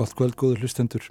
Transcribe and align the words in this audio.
Gott 0.00 0.14
kvöld, 0.16 0.32
góður 0.40 0.62
hlustendur. 0.62 1.10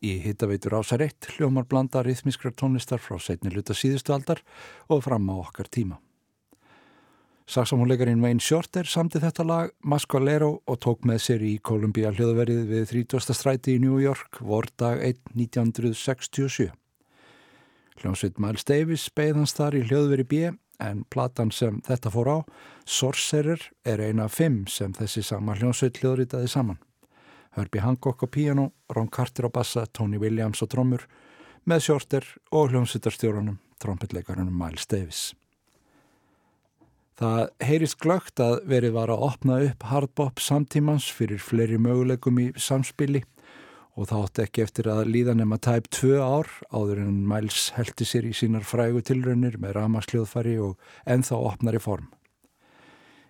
Í 0.00 0.14
hittaveitur 0.24 0.72
ásar 0.78 1.02
eitt 1.04 1.26
hljómar 1.34 1.66
blanda 1.68 2.00
rithmiskrar 2.00 2.54
tónlistar 2.56 3.02
frá 3.04 3.18
setni 3.20 3.52
luta 3.52 3.74
síðustu 3.76 4.14
aldar 4.14 4.40
og 4.88 5.02
fram 5.04 5.28
á 5.28 5.36
okkar 5.42 5.68
tíma. 5.68 5.98
Saksamúleikarin 7.44 8.24
Wayne 8.24 8.40
Shorter 8.40 8.88
samti 8.88 9.20
þetta 9.20 9.44
lag 9.44 9.74
Masqualero 9.84 10.62
og 10.64 10.80
tók 10.80 11.04
með 11.04 11.20
sér 11.26 11.44
í 11.44 11.52
Columbia 11.60 12.14
hljóðverið 12.16 12.64
við 12.72 12.88
30. 12.94 13.36
stræti 13.36 13.76
í 13.76 13.84
New 13.84 14.00
York 14.00 14.40
vordag 14.40 15.04
1. 15.04 15.20
1967. 15.36 16.72
Hljómsveit 18.00 18.40
Miles 18.40 18.64
Davis 18.64 19.10
beigð 19.12 19.42
hans 19.42 19.58
þar 19.60 19.82
í 19.82 19.84
hljóðveri 19.84 20.30
B 20.32 20.46
en 20.80 21.04
platan 21.12 21.52
sem 21.52 21.84
þetta 21.84 22.16
fór 22.16 22.32
á, 22.32 22.38
Sorcerer, 22.88 23.68
er 23.84 24.00
eina 24.00 24.30
af 24.30 24.40
fimm 24.40 24.62
sem 24.64 24.96
þessi 24.96 25.28
sama 25.28 25.60
hljómsveit 25.60 26.00
hljóðritaði 26.00 26.48
saman. 26.48 26.80
Herbie 27.56 27.82
Hancock 27.82 28.22
á 28.22 28.28
piano, 28.30 28.70
Ron 28.88 29.08
Carter 29.08 29.48
á 29.48 29.50
bassa, 29.50 29.86
Tony 29.86 30.18
Williams 30.18 30.62
á 30.62 30.66
trommur, 30.70 31.06
með 31.66 31.84
sjórter 31.86 32.26
og 32.54 32.70
hljómsveitarstjórunum, 32.70 33.58
trompetleikarunum 33.82 34.54
Miles 34.54 34.86
Davis. 34.86 35.22
Það 37.20 37.50
heyrist 37.60 37.98
glögt 38.00 38.40
að 38.40 38.62
verið 38.70 38.94
var 38.96 39.10
að 39.12 39.26
opna 39.26 39.58
upp 39.66 39.82
hardbop 39.90 40.40
samtímans 40.40 41.10
fyrir 41.12 41.42
fleiri 41.42 41.76
möguleikum 41.76 42.38
í 42.40 42.46
samspili 42.56 43.26
og 43.98 44.08
það 44.08 44.22
átti 44.24 44.44
ekki 44.46 44.62
eftir 44.64 44.88
að 44.88 45.10
líða 45.10 45.34
nema 45.36 45.58
tæp 45.60 45.90
tvö 45.92 46.22
ár 46.22 46.48
áður 46.72 47.02
en 47.02 47.18
Miles 47.28 47.66
heldi 47.76 48.06
sér 48.08 48.30
í 48.30 48.32
sínar 48.36 48.64
frægu 48.64 49.02
tilraunir 49.04 49.58
með 49.60 49.76
ramasljóðfari 49.76 50.56
og 50.64 50.78
ennþá 51.04 51.42
opnar 51.50 51.76
í 51.76 51.82
form. 51.84 52.08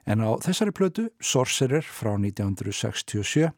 En 0.09 0.25
á 0.25 0.30
þessari 0.40 0.73
plötu, 0.73 1.07
Sorcerer 1.21 1.85
frá 1.85 2.14
1967, 2.16 3.50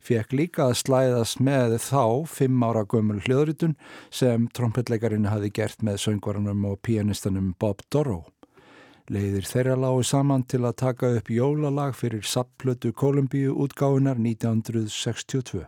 fekk 0.00 0.32
líka 0.32 0.68
að 0.68 0.78
slæðast 0.82 1.42
með 1.42 1.76
þá 1.82 2.26
fimm 2.30 2.62
ára 2.62 2.84
gömul 2.86 3.18
hljóðritun 3.26 3.74
sem 4.10 4.46
trompetleikarinn 4.54 5.28
hafi 5.28 5.50
gert 5.50 5.82
með 5.82 6.02
söngvarunum 6.06 6.64
og 6.70 6.80
pianistanum 6.86 7.54
Bob 7.58 7.82
Dorrow. 7.90 8.24
Leiðir 9.08 9.46
þeirra 9.48 9.76
lágu 9.80 10.02
saman 10.04 10.44
til 10.44 10.66
að 10.68 10.78
taka 10.84 11.10
upp 11.16 11.30
jólalag 11.32 11.94
fyrir 11.96 12.26
sapplötu 12.28 12.92
Kolumbíu 12.92 13.54
útgáðunar 13.56 14.20
1962. 14.20 15.64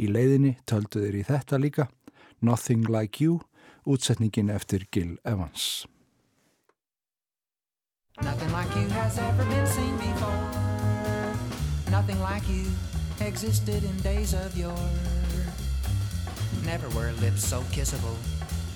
Í 0.00 0.08
leiðinni 0.08 0.56
töldu 0.68 1.04
þeir 1.04 1.20
í 1.20 1.26
þetta 1.28 1.60
líka 1.60 1.90
Nothing 2.40 2.88
Like 2.88 3.20
You, 3.24 3.42
útsetningin 3.84 4.50
eftir 4.52 4.88
Gil 4.92 5.18
Evans. 5.24 5.84
Nothing 8.22 8.50
like 8.52 8.74
you 8.74 8.88
has 8.88 9.18
ever 9.18 9.44
been 9.44 9.66
seen 9.66 9.94
before. 9.98 10.50
Nothing 11.90 12.18
like 12.20 12.48
you 12.48 12.64
existed 13.20 13.84
in 13.84 13.96
days 13.98 14.32
of 14.32 14.56
yore. 14.56 14.74
Never 16.64 16.88
were 16.90 17.12
lips 17.20 17.44
so 17.44 17.60
kissable, 17.72 18.16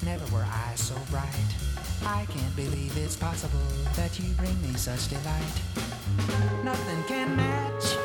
never 0.04 0.24
were 0.34 0.46
eyes 0.68 0.80
so 0.80 0.94
bright. 1.10 1.50
I 2.04 2.26
can't 2.26 2.54
believe 2.54 2.94
it's 2.98 3.16
possible 3.16 3.58
that 3.96 4.18
you 4.20 4.28
bring 4.34 4.60
me 4.60 4.74
such 4.74 5.08
delight. 5.08 5.56
Nothing 6.62 7.02
can 7.04 7.34
match 7.34 7.96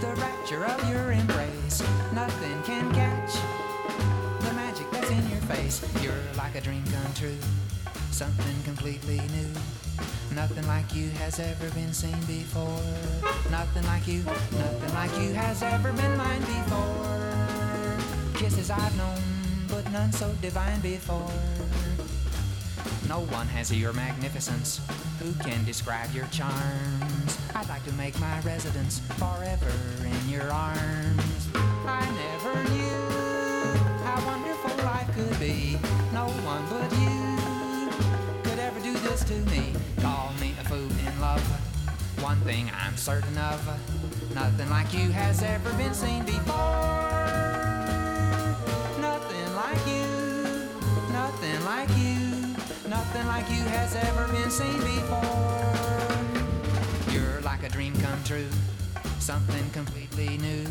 the 0.00 0.14
rapture 0.16 0.64
of 0.64 0.88
your 0.88 1.12
embrace. 1.12 1.82
Nothing 2.14 2.62
can 2.62 2.92
catch 2.94 3.34
the 4.40 4.52
magic 4.54 4.90
that's 4.90 5.10
in 5.10 5.28
your 5.28 5.42
face. 5.42 5.84
You're 6.02 6.14
like 6.38 6.54
a 6.54 6.60
dream 6.62 6.84
come 6.84 7.12
true, 7.14 7.36
something 8.10 8.62
completely 8.64 9.18
new. 9.18 9.50
Nothing 10.34 10.66
like 10.66 10.92
you 10.94 11.10
has 11.10 11.38
ever 11.38 11.70
been 11.70 11.92
seen 11.92 12.18
before. 12.26 12.80
Nothing 13.50 13.86
like 13.86 14.08
you, 14.08 14.22
nothing 14.24 14.94
like 14.94 15.12
you 15.20 15.32
has 15.32 15.62
ever 15.62 15.92
been 15.92 16.16
mine 16.16 16.40
before. 16.40 17.98
Kisses 18.34 18.68
I've 18.68 18.96
known, 18.96 19.20
but 19.68 19.88
none 19.92 20.10
so 20.10 20.34
divine 20.42 20.80
before. 20.80 21.30
No 23.08 23.20
one 23.30 23.46
has 23.48 23.72
your 23.72 23.92
magnificence. 23.92 24.80
Who 25.20 25.32
can 25.34 25.64
describe 25.64 26.12
your 26.12 26.26
charms? 26.26 27.38
I'd 27.54 27.68
like 27.68 27.84
to 27.84 27.92
make 27.92 28.18
my 28.18 28.40
residence 28.40 28.98
forever 29.18 29.72
in 30.02 30.28
your 30.28 30.50
arms. 30.50 31.48
I 31.54 32.04
never 32.24 32.54
knew 32.70 33.78
how 34.02 34.26
wonderful 34.26 34.84
life 34.84 35.14
could 35.14 35.38
be. 35.38 35.78
No 36.12 36.26
one 36.42 36.66
could 36.68 36.83
to 39.26 39.34
me. 39.50 39.72
Call 40.00 40.32
me 40.38 40.54
a 40.60 40.64
fool 40.64 40.76
in 40.78 41.20
love. 41.20 41.40
One 42.22 42.38
thing 42.40 42.70
I'm 42.74 42.96
certain 42.96 43.36
of. 43.38 43.60
Nothing 44.34 44.68
like 44.68 44.92
you 44.92 45.10
has 45.10 45.42
ever 45.42 45.72
been 45.74 45.94
seen 45.94 46.24
before. 46.24 46.52
Nothing 49.00 49.54
like 49.56 49.86
you. 49.86 50.04
Nothing 51.12 51.64
like 51.64 51.88
you. 51.96 52.18
Nothing 52.88 53.26
like 53.26 53.48
you 53.48 53.62
has 53.72 53.96
ever 53.96 54.28
been 54.28 54.50
seen 54.50 54.78
before. 54.80 55.24
You're 57.14 57.40
like 57.40 57.62
a 57.62 57.70
dream 57.70 57.94
come 58.00 58.22
true. 58.24 58.50
Something 59.20 59.70
completely 59.70 60.36
new. 60.36 60.66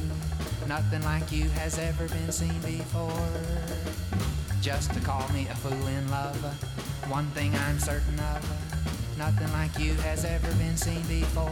Nothing 0.67 1.03
like 1.03 1.31
you 1.31 1.49
has 1.49 1.79
ever 1.79 2.07
been 2.07 2.31
seen 2.31 2.59
before. 2.61 3.29
Just 4.63 4.93
to 4.93 5.01
call 5.01 5.27
me 5.33 5.45
a 5.51 5.55
fool 5.55 5.87
in 5.87 6.09
love. 6.09 6.41
One 7.11 7.25
thing 7.31 7.53
I'm 7.53 7.77
certain 7.77 8.17
of. 8.17 9.17
Nothing 9.17 9.51
like 9.51 9.77
you 9.77 9.93
has 9.95 10.23
ever 10.23 10.47
been 10.55 10.77
seen 10.77 11.01
before. 11.01 11.51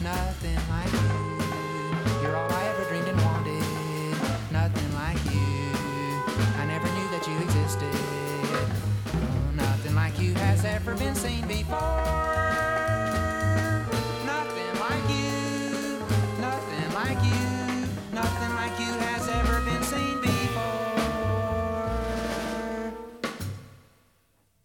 Nothing 0.00 0.60
like 0.70 0.92
you. 0.92 2.22
You're 2.22 2.36
all 2.36 2.52
I 2.52 2.73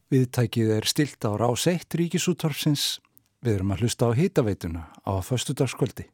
Viðtækið 0.10 0.70
er 0.74 0.88
stilt 0.90 1.22
á 1.22 1.38
rás 1.38 1.68
1 1.70 1.94
ríkisúttorfsins. 2.00 2.98
Við 3.46 3.60
erum 3.60 3.74
að 3.76 3.84
hlusta 3.84 4.08
á 4.10 4.18
hitaveituna 4.18 4.88
á 5.06 5.14
föstudagskvöldi. 5.22 6.08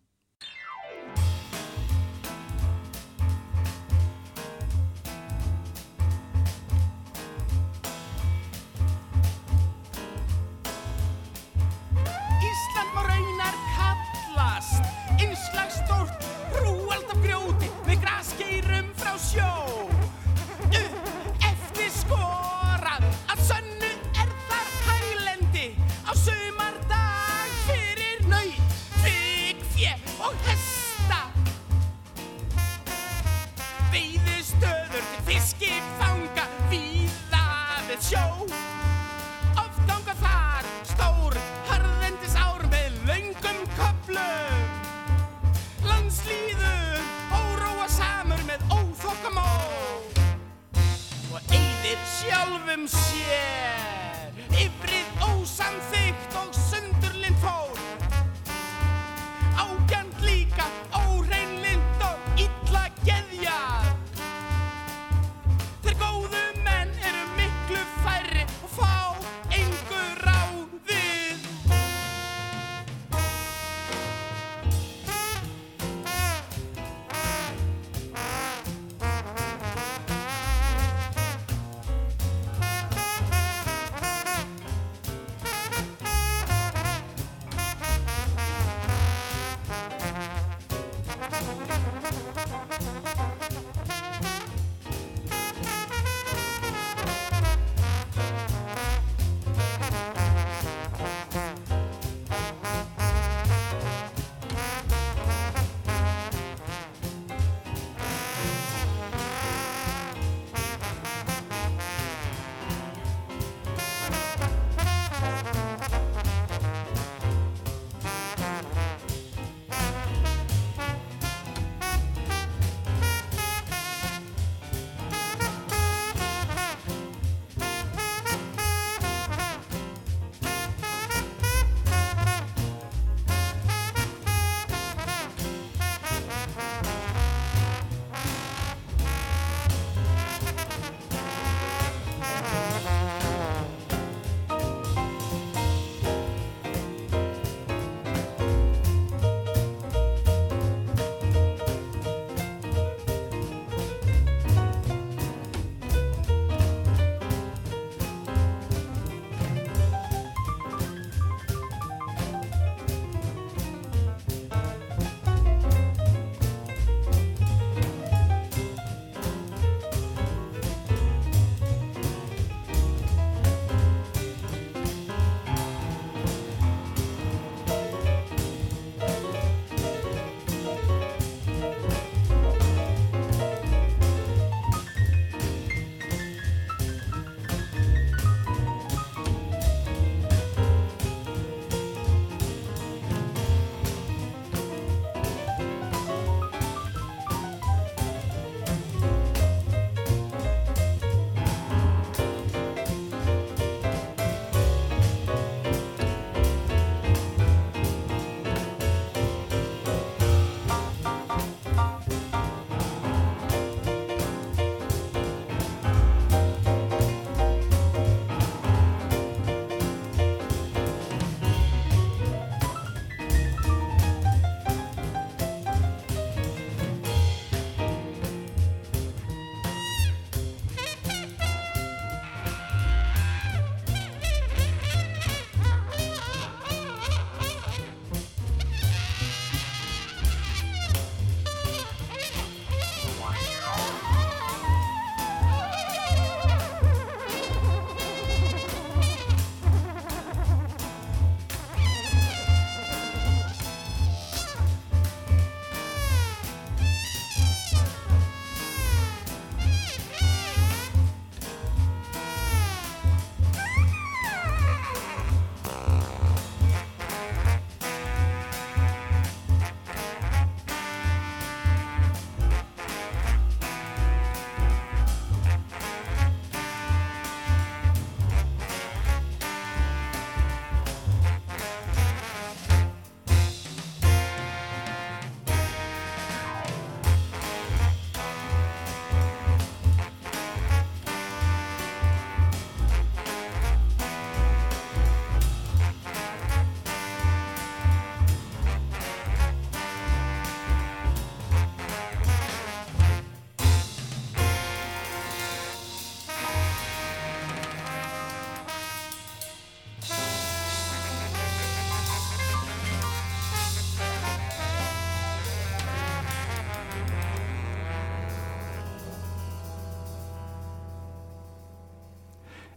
Sjálfum 52.25 52.85
sér. 52.89 54.33
Yfrið 54.55 55.09
ósamþygt 55.29 56.37
og 56.41 56.54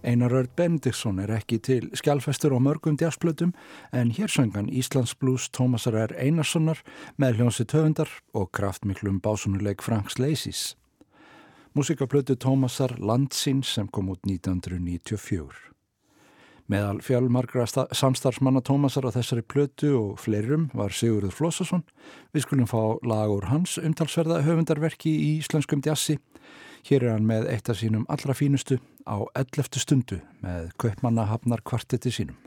Einar 0.09 0.33
Örd 0.33 0.55
Benediktsson 0.57 1.19
er 1.21 1.29
ekki 1.37 1.59
til 1.61 1.91
skjálfestur 1.99 2.55
á 2.57 2.59
mörgum 2.65 2.97
djásplötum 2.97 3.51
en 3.93 4.13
hér 4.17 4.31
söngan 4.33 4.71
Íslands 4.73 5.13
blues 5.13 5.51
Tómasar 5.53 5.99
R. 6.01 6.15
Einarssonar 6.17 6.81
með 7.21 7.37
hljónsi 7.37 7.67
töfundar 7.69 8.09
og 8.33 8.49
kraftmiklum 8.57 9.19
básunuleik 9.21 9.85
Franks 9.85 10.17
Leisis. 10.17 10.79
Musikaplötu 11.77 12.39
Tómasar 12.41 12.97
Landsinn 12.97 13.61
sem 13.61 13.91
kom 13.93 14.09
út 14.09 14.25
1994. 14.25 15.69
Meðal 16.73 17.03
fjálmargra 17.05 17.69
samstarfsmanna 17.69 18.65
Tómasar 18.65 19.05
á 19.05 19.13
þessari 19.13 19.45
plötu 19.45 19.93
og 19.99 20.19
fleirum 20.25 20.71
var 20.73 20.97
Sigurður 20.97 21.37
Flósasson. 21.37 21.85
Við 22.33 22.49
skulum 22.49 22.69
fá 22.69 22.97
lagur 23.05 23.51
hans 23.53 23.77
umtalsverða 23.77 24.41
höfundarverki 24.49 25.13
í 25.13 25.31
íslenskum 25.43 25.85
djassi 25.85 26.17
Hér 26.87 27.05
er 27.05 27.17
hann 27.17 27.27
með 27.27 27.49
eitt 27.53 27.71
af 27.71 27.81
sínum 27.81 28.07
allra 28.09 28.37
fínustu 28.37 28.79
á 29.09 29.17
11. 29.35 29.83
stundu 29.83 30.21
með 30.45 30.71
Kaupmannahafnar 30.79 31.65
kvartetti 31.67 32.13
sínum. 32.15 32.39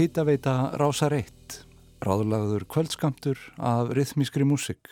Hittaveita 0.00 0.70
Rásar 0.80 1.12
1, 1.12 1.58
ráðlagður 2.00 2.62
kvöldskamtur 2.72 3.36
af 3.60 3.90
rithmískri 3.92 4.46
músik. 4.48 4.88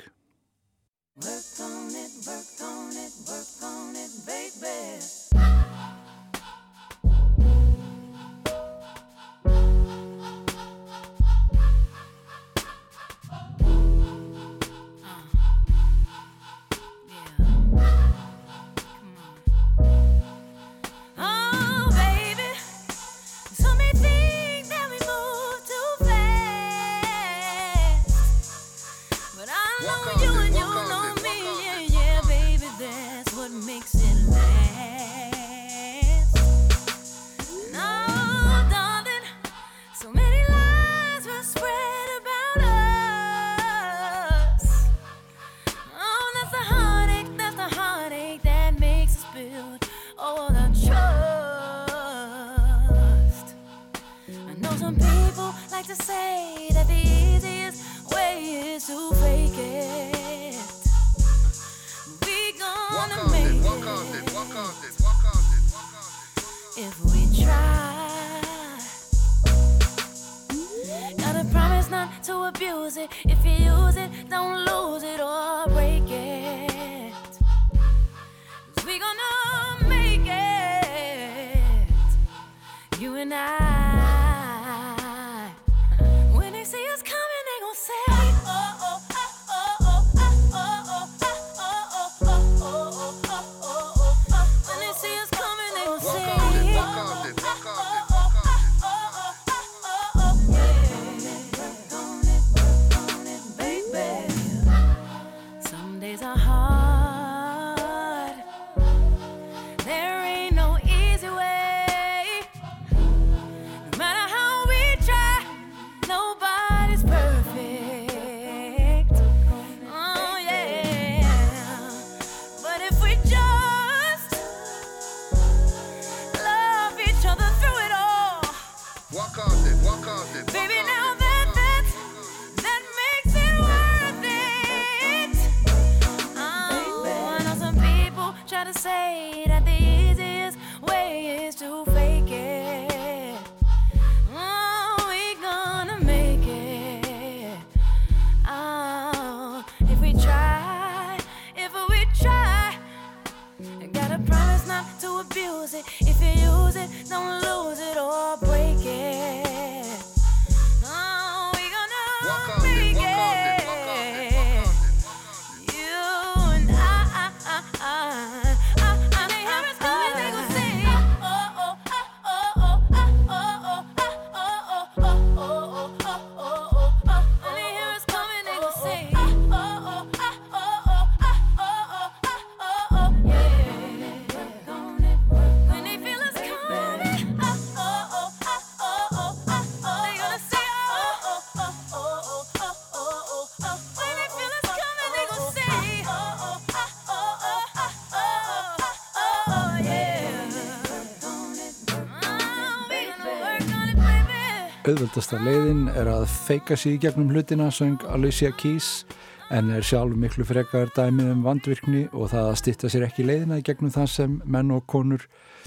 Auðvöldasta 205.09 205.39
leiðin 205.41 205.87
er 205.97 206.09
að 206.11 206.27
feika 206.29 206.77
sér 206.77 206.99
í 206.99 207.01
gegnum 207.01 207.31
hlutina, 207.33 207.71
söng 207.73 208.03
Alicia 208.13 208.51
Keys 208.61 209.07
en 209.49 209.71
er 209.73 209.85
sjálf 209.87 210.13
miklu 210.21 210.45
frekar 210.45 210.91
dæmið 210.93 211.31
um 211.33 211.45
vandvirkni 211.47 212.03
og 212.13 212.29
það 212.35 212.49
að 212.51 212.57
stitta 212.61 212.91
sér 212.93 213.07
ekki 213.07 213.25
leiðina 213.25 213.57
í 213.57 213.63
gegnum 213.65 213.93
það 213.95 214.11
sem 214.13 214.35
menn 214.45 214.75
og 214.75 214.83
konur 214.85 215.23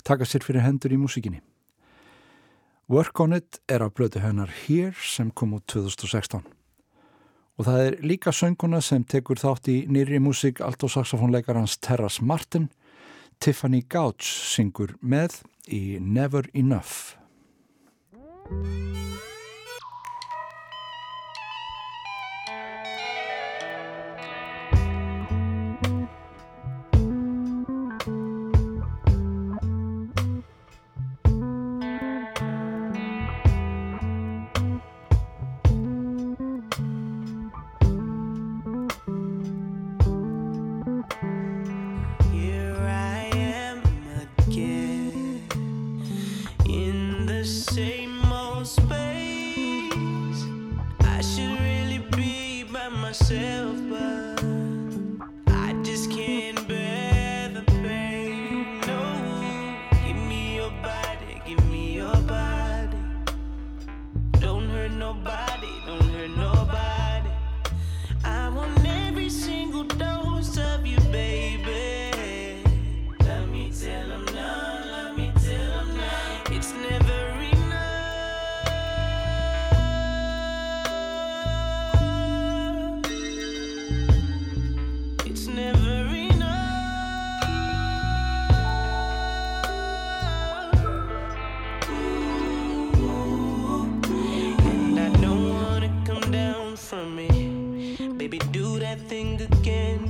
taka 0.06 0.27
sér 0.30 0.45
fyrir 0.45 0.62
hendur 0.62 0.93
í 0.93 0.99
músikinni. 1.01 1.41
Work 2.86 3.23
on 3.23 3.34
it 3.34 3.58
er 3.65 3.82
að 3.82 3.95
blötu 3.97 4.21
hennar 4.21 4.51
Here 4.67 4.93
sem 5.01 5.32
kom 5.34 5.56
út 5.58 5.65
2016 5.73 6.45
og 7.58 7.65
það 7.65 7.86
er 7.88 7.97
líka 8.06 8.34
sönguna 8.36 8.82
sem 8.86 9.01
tekur 9.01 9.41
þátt 9.41 9.71
í 9.73 9.80
nýri 9.89 10.21
músik 10.21 10.62
allt 10.62 10.86
og 10.86 10.93
saxofónleikarans 10.93 11.80
Terras 11.82 12.21
Martin. 12.21 12.69
Tiffany 13.41 13.82
Gouch 13.89 14.21
syngur 14.54 14.93
með 15.01 15.39
í 15.65 15.97
Never 15.97 16.45
Enough 16.54 17.20
Thank 18.51 18.65
you. 18.65 19.40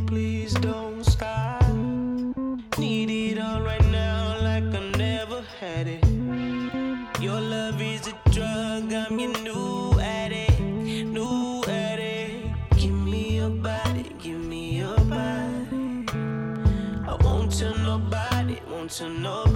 please 0.08 0.54
don't 0.54 1.04
stop. 1.04 1.64
Need 2.78 3.10
it 3.10 3.40
all 3.40 3.62
right 3.62 3.86
now, 3.92 4.38
like 4.42 4.64
I 4.64 4.92
never 4.98 5.42
had 5.60 5.88
it. 5.88 6.04
Your 7.22 7.40
love 7.40 7.82
is 7.82 8.08
a 8.08 8.30
drug, 8.32 8.92
I'm 8.94 9.20
your 9.20 9.38
new 9.44 10.00
addict, 10.00 10.60
new 10.60 11.64
addict. 11.68 12.48
Give 12.78 12.94
me 12.94 13.38
your 13.38 13.50
body, 13.50 14.06
give 14.20 14.40
me 14.40 14.78
your 14.78 14.98
body. 14.98 16.06
I 17.08 17.18
won't 17.22 17.52
tell 17.58 17.78
nobody, 17.78 18.60
won't 18.70 18.92
tell 18.92 19.10
nobody. 19.10 19.51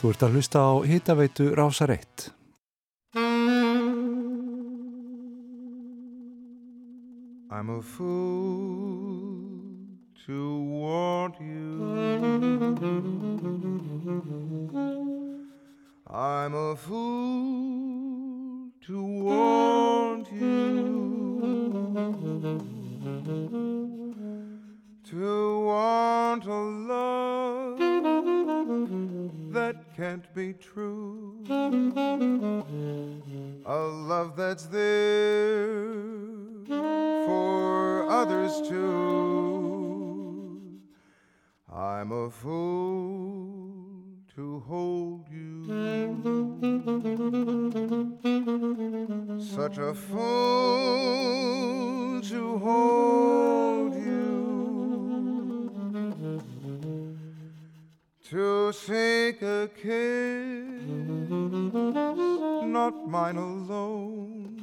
Þú 0.00 0.08
ert 0.14 0.22
að 0.24 0.32
hlusta 0.32 0.60
á 0.64 0.80
hitaveitu 0.88 1.44
Rásar 1.52 1.90
1. 1.92 2.32
I'm 7.52 7.68
a 7.68 7.82
fool 7.82 9.20
to 10.24 10.40
want 10.80 11.36
you. 11.38 11.84
I'm 16.08 16.54
a 16.54 16.74
fool 16.76 18.72
to 18.86 19.02
want 19.04 20.32
you. 20.32 20.64
To 25.10 25.60
want 25.66 26.46
a 26.46 26.60
love 26.88 27.39
can't 30.00 30.32
be 30.34 30.54
true. 30.54 31.44
A 33.66 33.80
love 34.10 34.34
that's 34.34 34.64
there 34.64 35.92
for 37.26 38.08
others 38.08 38.62
too. 38.66 40.00
I'm 41.70 42.12
a 42.12 42.30
fool 42.30 43.92
to 44.36 44.60
hold 44.66 45.28
you. 45.30 45.66
Such 49.38 49.76
a 49.76 49.92
fool 49.92 51.42
to 52.22 52.58
hold 52.58 53.94
you. 53.96 54.39
To 58.30 58.72
take 58.86 59.42
a 59.42 59.68
kiss, 59.82 60.88
not 62.64 63.08
mine 63.08 63.36
alone. 63.36 64.54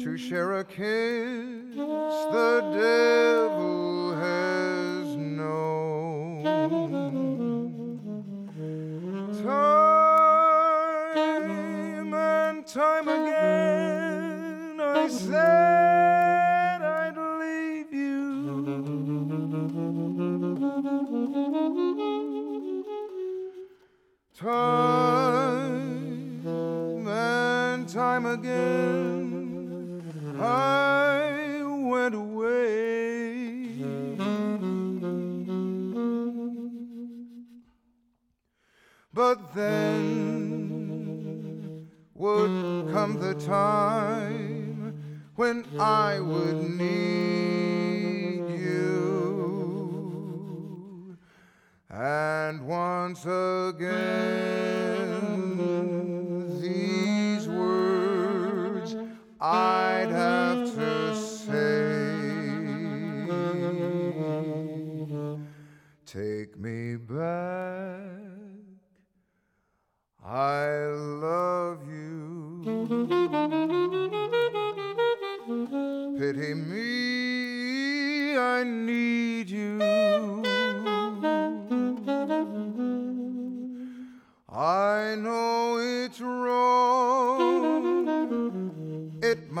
To 0.00 0.16
share 0.16 0.60
a 0.60 0.64
kiss 0.64 1.97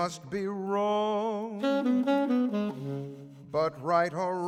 must 0.08 0.30
be 0.30 0.46
wrong. 0.46 1.60
But 3.52 3.84
right 3.84 4.14
or 4.14 4.47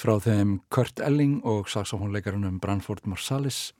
frá 0.00 0.14
þeim 0.22 0.54
Kurt 0.72 1.00
Elling 1.04 1.42
og 1.44 1.68
saxofónleikarunum 1.68 2.56
Branford 2.62 3.04
Marsalis. 3.10 3.74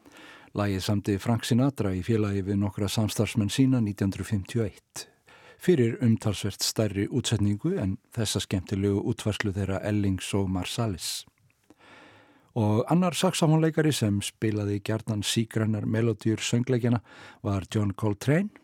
Lægið 0.52 0.82
samti 0.84 1.14
Frank 1.22 1.46
Sinatra 1.48 1.94
í 1.96 2.02
félagi 2.04 2.42
við 2.44 2.58
nokkra 2.60 2.90
samstarfsmenn 2.92 3.48
sína 3.52 3.80
1951. 3.80 5.06
Fyrir 5.60 5.96
umtalsvert 6.04 6.64
stærri 6.66 7.06
útsetningu 7.08 7.72
en 7.80 7.96
þessa 8.16 8.42
skemmtilegu 8.44 9.00
útvarslu 9.12 9.54
þeirra 9.56 9.80
Ellings 9.88 10.28
og 10.36 10.50
Marsalis. 10.52 11.24
Og 12.60 12.82
annar 12.92 13.16
saxofónleikari 13.16 13.92
sem 13.94 14.20
spilaði 14.20 14.80
gjarnan 14.84 15.24
sígrannar 15.24 15.86
melodýr 15.88 16.42
söngleikjana 16.44 17.00
var 17.46 17.64
John 17.72 17.94
Coltrane 17.96 18.59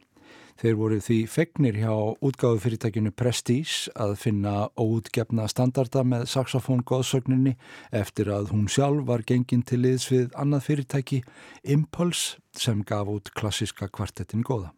Þeir 0.56 0.76
voru 0.80 0.98
því 1.04 1.16
fegnir 1.28 1.76
hjá 1.76 1.92
útgáðu 2.24 2.62
fyrirtækinu 2.64 3.10
Prestige 3.12 3.92
að 4.00 4.14
finna 4.22 4.54
óutgefna 4.80 5.44
standarda 5.52 6.00
með 6.08 6.24
saxofóngóðsögninni 6.32 7.52
eftir 7.92 8.32
að 8.32 8.54
hún 8.54 8.64
sjálf 8.72 9.04
var 9.10 9.26
gengin 9.28 9.66
til 9.68 9.82
liðs 9.84 10.08
við 10.08 10.32
annað 10.32 10.64
fyrirtæki 10.70 11.20
Impulse 11.76 12.40
sem 12.56 12.80
gaf 12.88 13.12
út 13.12 13.30
klassiska 13.36 13.90
kvartettin 13.92 14.46
góða. 14.46 14.72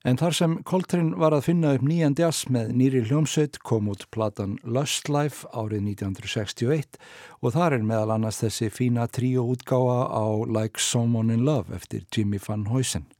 En 0.00 0.16
þar 0.16 0.32
sem 0.32 0.52
Coltrane 0.64 1.18
var 1.20 1.34
að 1.36 1.48
finna 1.50 1.74
upp 1.76 1.82
nýjan 1.84 2.14
jazz 2.16 2.46
með 2.48 2.70
nýri 2.72 3.02
hljómsveit 3.04 3.58
kom 3.66 3.90
út 3.92 4.06
platan 4.14 4.56
Lust 4.64 5.10
Life 5.12 5.44
árið 5.52 5.90
1961 5.90 6.96
og 7.42 7.52
þar 7.58 7.76
er 7.76 7.84
meðal 7.84 8.14
annars 8.14 8.40
þessi 8.40 8.70
fína 8.72 9.10
tríu 9.12 9.44
útgáa 9.52 10.06
á 10.08 10.24
Like 10.46 10.80
Someone 10.80 11.34
in 11.34 11.44
Love 11.44 11.74
eftir 11.76 12.06
Jimmy 12.08 12.40
Van 12.46 12.70
Heusen. 12.70 13.10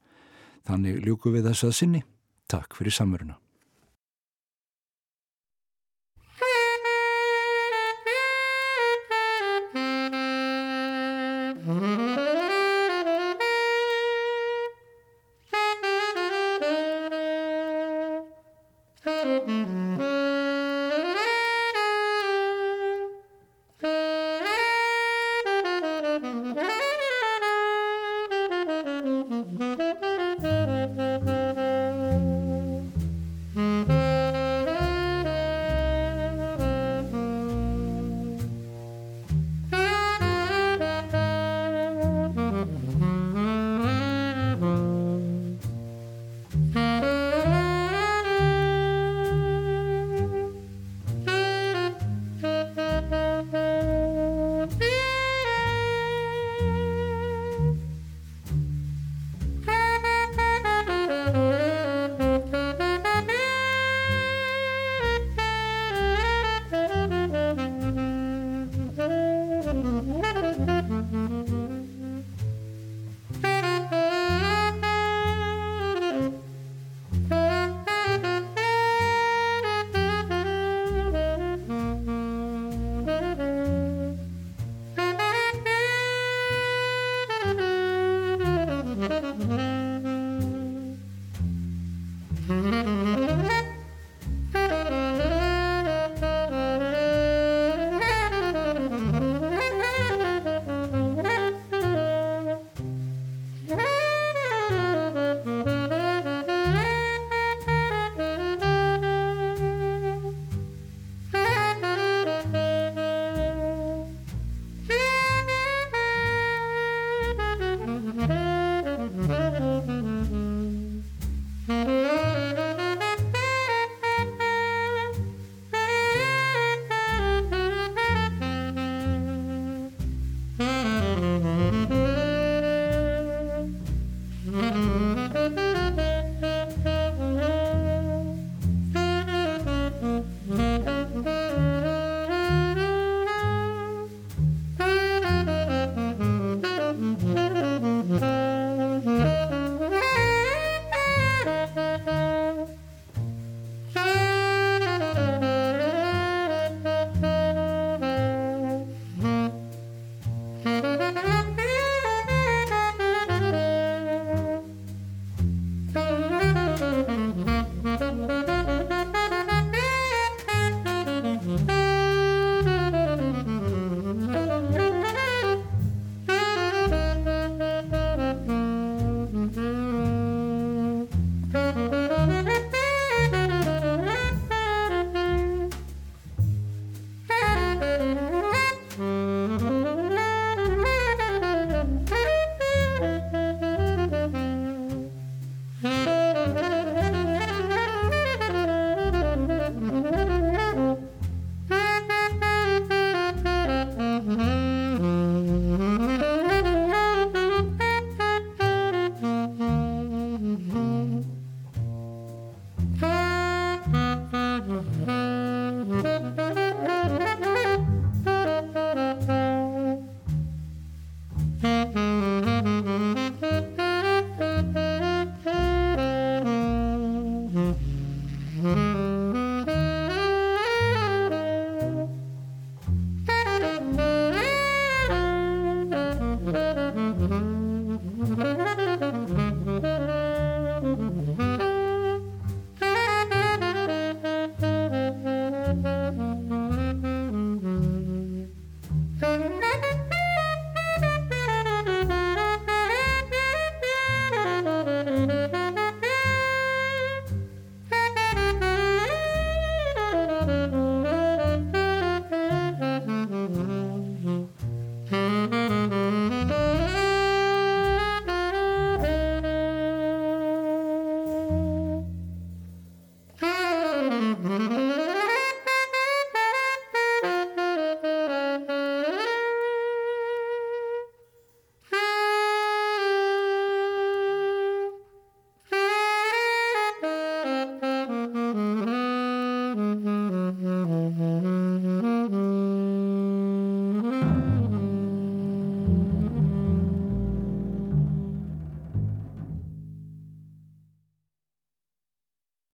Þannig 0.69 1.01
ljúku 1.05 1.33
við 1.33 1.49
þess 1.49 1.67
að 1.67 1.77
sinni. 1.77 2.03
Takk 2.51 2.77
fyrir 2.77 2.93
samveruna. 2.93 3.40